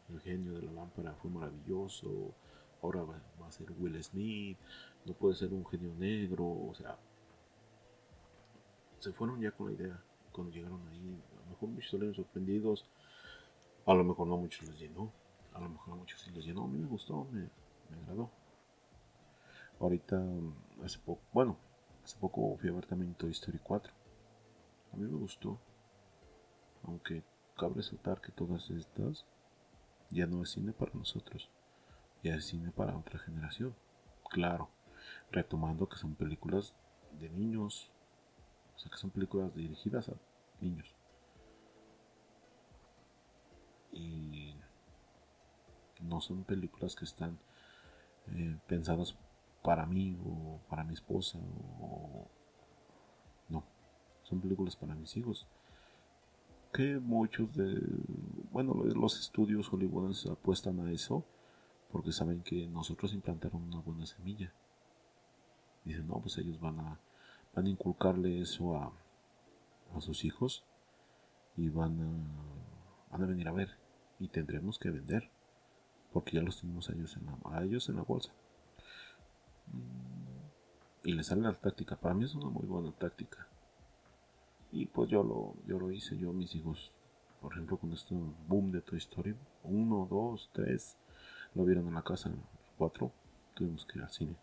el, 0.10 0.22
genio 0.22 0.54
de 0.54 0.64
la 0.64 0.72
lámpara 0.72 1.14
fue 1.16 1.30
maravilloso, 1.32 2.34
ahora 2.82 3.04
va, 3.04 3.48
a 3.48 3.52
ser 3.52 3.72
Will 3.80 4.02
Smith, 4.04 4.58
no 5.06 5.14
puede 5.14 5.36
ser 5.36 5.54
un 5.54 5.66
genio 5.66 5.94
negro, 5.96 6.46
o 6.46 6.74
sea, 6.76 6.98
se 9.00 9.12
fueron 9.14 9.40
ya 9.42 9.52
con 9.52 9.68
la 9.68 9.74
idea 9.74 10.04
cuando 10.32 10.54
llegaron 10.54 10.88
ahí, 10.90 11.22
a 11.36 11.44
lo 11.44 11.50
mejor 11.52 11.70
muchos 11.70 11.92
salieron 11.92 12.16
sorprendidos, 12.16 12.86
a 13.86 13.94
lo 13.94 14.04
mejor 14.04 14.28
no 14.28 14.38
muchos 14.38 14.68
les 14.68 14.80
llenó, 14.80 15.12
a 15.54 15.60
lo 15.60 15.70
mejor 15.70 15.94
a 15.94 15.98
muchos 15.98 16.22
sí 16.22 16.32
les 16.32 16.46
llenó, 16.46 16.66
a 16.66 16.68
mí 16.68 16.78
me 16.78 16.88
gustó, 16.88 17.26
me, 17.32 17.42
me 17.42 17.98
agradó. 18.02 18.30
Ahorita, 19.80 20.22
hace 20.84 21.00
poco, 21.00 21.22
bueno, 21.34 21.58
hace 22.04 22.18
poco 22.18 22.58
fui 22.58 22.70
a 22.70 22.74
ver 22.74 22.86
también 22.86 23.14
Toy 23.14 23.32
Story 23.32 23.60
4. 23.60 23.94
A 24.94 24.98
mí 24.98 25.04
me 25.04 25.18
gustó. 25.18 25.60
Aunque 26.84 27.24
cabe 27.56 27.76
resaltar 27.76 28.22
que 28.22 28.32
todas 28.32 28.70
estas 28.70 29.26
ya 30.10 30.26
no 30.26 30.44
es 30.44 30.52
cine 30.52 30.74
para 30.74 30.94
nosotros. 30.94 31.50
Ya 32.24 32.36
es 32.36 32.46
cine 32.46 32.72
para 32.72 32.98
otra 32.98 33.20
generación. 33.20 33.76
Claro, 34.30 34.70
retomando 35.32 35.88
que 35.88 35.98
son 35.98 36.16
películas 36.16 36.74
de 37.20 37.30
niños. 37.30 37.92
O 38.76 38.80
sea 38.80 38.92
que 38.92 38.98
son 38.98 39.10
películas 39.10 39.54
dirigidas 39.56 40.10
a 40.10 40.14
niños. 40.62 40.96
Y 43.92 44.56
no 46.02 46.22
son 46.22 46.44
películas 46.44 46.96
que 46.96 47.06
están 47.06 47.40
eh, 48.28 48.58
pensadas 48.68 49.18
para 49.64 49.86
mí 49.86 50.18
o 50.26 50.60
para 50.70 50.84
mi 50.84 50.94
esposa 50.94 51.40
o 51.82 52.28
no 53.50 53.64
son 54.24 54.40
películas 54.40 54.76
para 54.76 54.96
mis 54.96 55.16
hijos 55.18 55.48
que 56.74 57.00
muchos 57.00 57.54
de 57.56 57.82
bueno 58.52 58.74
los 58.74 59.20
estudios 59.20 59.70
hollywoodenses 59.70 60.32
apuestan 60.32 60.80
a 60.80 60.92
eso 60.92 61.26
porque 61.92 62.12
saben 62.12 62.42
que 62.42 62.68
nosotros 62.68 63.14
implantaron 63.14 63.64
una 63.64 63.80
buena 63.80 64.06
semilla 64.06 64.52
dicen 65.86 66.08
no 66.08 66.20
pues 66.20 66.38
ellos 66.38 66.60
van 66.60 66.80
a 66.80 67.00
van 67.56 67.66
a 67.66 67.70
inculcarle 67.70 68.42
eso 68.42 68.76
a, 68.76 68.92
a 69.96 70.02
sus 70.02 70.26
hijos 70.26 70.64
y 71.56 71.70
van 71.70 72.00
a 72.02 73.12
van 73.12 73.24
a 73.24 73.28
venir 73.28 73.48
a 73.48 73.54
ver 73.54 73.70
y 74.20 74.28
tendremos 74.28 74.80
que 74.80 74.90
vender 74.90 75.30
porque 76.12 76.38
ya 76.38 76.42
los 76.42 76.60
tenemos 76.60 76.90
a 76.90 76.94
ellos 76.94 77.16
en 77.18 77.26
la, 77.26 77.64
ellos 77.64 77.90
en 77.90 77.96
la 77.96 78.04
bolsa 78.04 78.32
y 81.08 81.14
le 81.14 81.24
sale 81.24 81.42
la 81.42 81.54
táctica. 81.54 81.96
Para 81.96 82.14
mí 82.14 82.26
es 82.26 82.36
una 82.36 82.50
muy 82.50 82.66
buena 82.66 82.92
táctica. 82.92 83.48
Y 84.74 84.88
pues 84.88 85.10
yo 85.10 85.24
lo, 85.24 85.56
yo 85.66 85.80
lo 85.80 85.90
hice, 85.90 86.18
yo 86.18 86.34
mis 86.34 86.54
hijos, 86.54 86.92
por 87.42 87.54
ejemplo, 87.54 87.78
con 87.78 87.92
este 87.94 88.16
boom 88.48 88.72
de 88.72 88.82
Toy 88.82 88.98
Story, 88.98 89.36
uno, 89.64 90.08
dos, 90.10 90.50
tres, 90.54 90.98
lo 91.54 91.66
vieron 91.66 91.88
en 91.88 91.94
la 91.94 92.02
casa, 92.02 92.32
cuatro, 92.78 93.12
tuvimos 93.54 93.86
que 93.86 94.00
ir 94.00 94.04
al 94.04 94.12
cine. 94.12 94.36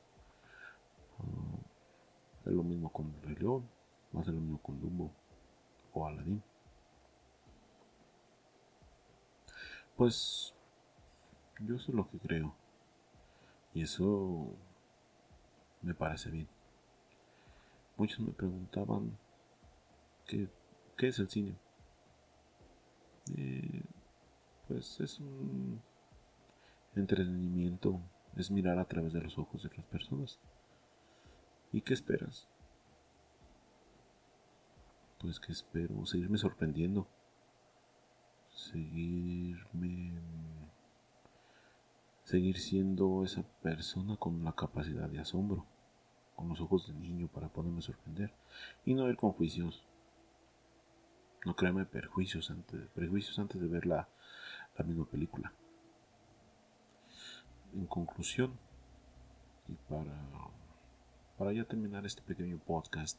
Uh, 1.19 2.49
es 2.49 2.53
lo 2.55 2.63
mismo 2.63 2.91
con 2.91 3.15
Rey 3.23 3.37
León, 3.37 3.69
va 4.15 4.23
a 4.23 4.27
lo 4.27 4.41
mismo 4.41 4.59
con 4.59 4.81
Dumbo 4.81 5.11
o 5.93 6.07
Aladdin. 6.07 6.43
Pues 9.97 10.55
yo 11.61 11.79
sé 11.79 11.93
lo 11.93 12.09
que 12.11 12.19
creo. 12.19 12.55
Y 13.73 13.83
eso 13.83 14.49
me 15.83 15.95
parece 15.95 16.31
bien. 16.31 16.49
Muchos 17.97 18.21
me 18.21 18.33
preguntaban 18.33 19.17
qué, 20.27 20.49
qué 20.97 21.09
es 21.09 21.19
el 21.19 21.29
cine. 21.29 21.64
Eh, 23.37 23.83
pues 24.69 25.01
es 25.01 25.19
un 25.21 25.81
entretenimiento, 26.95 28.01
es 28.37 28.51
mirar 28.51 28.79
a 28.79 28.85
través 28.85 29.13
de 29.13 29.21
los 29.21 29.39
ojos 29.39 29.63
de 29.63 29.71
las 29.77 29.87
personas. 29.87 30.39
¿Y 31.73 31.81
qué 31.81 31.95
esperas? 31.95 32.49
Pues 35.21 35.41
que 35.41 35.53
espero 35.53 36.05
seguirme 36.07 36.39
sorprendiendo, 36.39 37.09
seguirme 38.51 40.13
seguir 42.25 42.59
siendo 42.59 43.23
esa 43.23 43.43
persona 43.63 44.17
con 44.17 44.45
la 44.45 44.53
capacidad 44.53 45.09
de 45.09 45.21
asombro 45.21 45.67
con 46.35 46.49
los 46.49 46.61
ojos 46.61 46.89
de 46.89 46.95
niño 46.95 47.29
para 47.29 47.49
poderme 47.49 47.83
sorprender 47.83 48.33
y 48.85 48.95
no 48.95 49.09
ir 49.09 49.17
con 49.17 49.33
juicios. 49.33 49.85
No 51.45 51.55
créeme 51.55 51.85
perjuicios 51.85 52.51
antes, 52.51 52.81
prejuicios 52.95 53.39
antes 53.39 53.61
de 53.61 53.69
ver 53.69 53.87
la, 53.87 54.09
la 54.79 54.85
misma 54.85 55.05
película. 55.05 55.53
En 57.75 57.87
conclusión, 57.87 58.53
y 59.69 59.75
para, 59.89 60.15
para 61.39 61.53
ya 61.53 61.65
terminar 61.65 62.07
este 62.07 62.23
pequeño 62.23 62.59
podcast, 62.59 63.19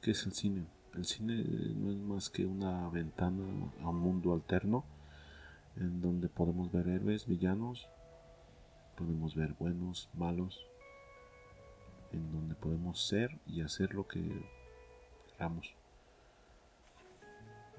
¿qué 0.00 0.12
es 0.12 0.26
el 0.26 0.32
cine? 0.32 0.66
El 0.94 1.04
cine 1.04 1.44
no 1.74 1.90
es 1.90 1.96
más 1.96 2.30
que 2.30 2.46
una 2.46 2.88
ventana 2.88 3.42
a 3.82 3.88
un 3.88 3.98
mundo 3.98 4.32
alterno 4.32 4.84
en 5.76 6.00
donde 6.00 6.28
podemos 6.28 6.72
ver 6.72 6.88
héroes, 6.88 7.26
villanos, 7.26 7.88
podemos 8.96 9.34
ver 9.34 9.52
buenos, 9.58 10.08
malos, 10.14 10.66
en 12.12 12.32
donde 12.32 12.54
podemos 12.54 13.06
ser 13.06 13.38
y 13.46 13.60
hacer 13.60 13.94
lo 13.94 14.06
que 14.06 14.48
queramos. 15.32 15.74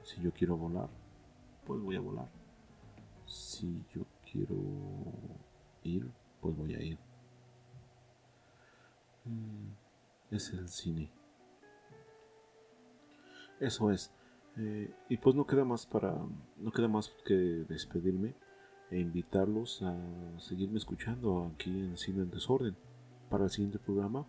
Si 0.08 0.22
yo 0.22 0.32
quiero 0.32 0.56
volar, 0.56 0.88
pues 1.66 1.82
voy 1.82 1.98
a 1.98 2.00
volar. 2.00 2.30
Si 3.26 3.84
yo 3.94 4.06
quiero 4.32 4.56
ir, 5.84 6.10
pues 6.40 6.56
voy 6.56 6.76
a 6.76 6.82
ir. 6.82 6.98
Mm, 9.26 10.34
es 10.34 10.54
el 10.54 10.70
cine. 10.70 11.10
Eso 13.60 13.92
es. 13.92 14.14
Eh, 14.56 14.90
y 15.10 15.18
pues 15.18 15.36
no 15.36 15.46
queda 15.46 15.66
más 15.66 15.86
para. 15.86 16.16
No 16.56 16.72
queda 16.72 16.88
más 16.88 17.14
que 17.26 17.66
despedirme 17.68 18.34
e 18.92 19.00
invitarlos 19.00 19.82
a 19.82 19.94
seguirme 20.40 20.78
escuchando 20.78 21.52
aquí 21.54 21.70
en 21.70 21.98
Cine 21.98 22.22
en 22.22 22.32
Desorden 22.32 22.78
para 23.30 23.44
el 23.44 23.50
siguiente 23.50 23.78
programa 23.78 24.26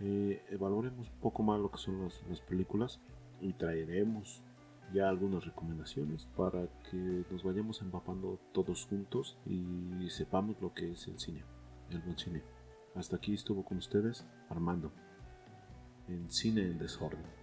eh, 0.00 0.42
un 0.50 1.06
poco 1.20 1.44
más 1.44 1.60
lo 1.60 1.70
que 1.70 1.78
son 1.78 2.10
las, 2.28 2.40
películas 2.40 2.98
y 3.40 3.52
traeremos 3.52 4.42
ya 4.92 5.08
algunas 5.08 5.44
recomendaciones 5.44 6.26
para 6.36 6.66
que 6.90 7.24
nos 7.30 7.42
vayamos 7.42 7.80
empapando 7.82 8.38
todos 8.52 8.86
juntos 8.86 9.36
y 9.46 10.08
sepamos 10.10 10.60
lo 10.60 10.74
que 10.74 10.92
es 10.92 11.06
el 11.08 11.18
cine, 11.18 11.44
el 11.90 12.00
buen 12.00 12.18
cine. 12.18 12.42
Hasta 12.94 13.16
aquí 13.16 13.34
estuvo 13.34 13.64
con 13.64 13.78
ustedes 13.78 14.26
Armando 14.48 14.92
en 16.08 16.30
Cine 16.30 16.62
en 16.62 16.78
Desorden. 16.78 17.39